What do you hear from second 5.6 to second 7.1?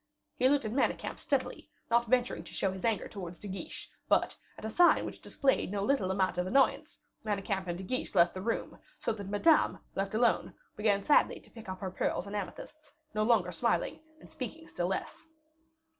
no little amount of annoyance,